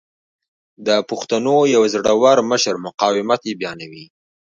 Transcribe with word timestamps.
د 0.87 0.89
پښتنو 1.09 1.57
یو 1.75 1.83
زړه 1.93 2.13
ور 2.21 2.37
مشر 2.51 2.75
مقاومت 2.85 3.41
یې 3.49 3.53
بیانوي. 3.59 4.05